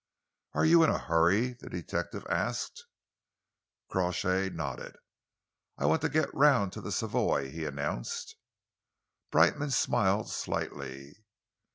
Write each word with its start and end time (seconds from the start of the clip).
"Are 0.55 0.65
you 0.65 0.83
in 0.83 0.89
a 0.89 0.97
hurry?" 0.97 1.53
the 1.53 1.69
detective 1.69 2.25
asked. 2.27 2.85
Crawshay 3.87 4.49
nodded. 4.49 4.95
"I 5.77 5.85
want 5.85 6.01
to 6.01 6.09
get 6.09 6.33
round 6.33 6.73
to 6.73 6.81
the 6.81 6.91
Savoy," 6.91 7.51
he 7.51 7.65
announced. 7.65 8.35
Brightman 9.29 9.69
smiled 9.69 10.27
slightly. 10.31 11.23